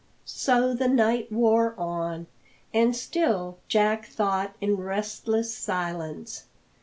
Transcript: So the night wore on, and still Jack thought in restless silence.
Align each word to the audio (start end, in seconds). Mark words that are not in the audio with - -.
So 0.25 0.73
the 0.73 0.87
night 0.87 1.31
wore 1.31 1.75
on, 1.77 2.25
and 2.73 2.95
still 2.95 3.59
Jack 3.67 4.07
thought 4.07 4.55
in 4.59 4.77
restless 4.77 5.55
silence. 5.55 6.45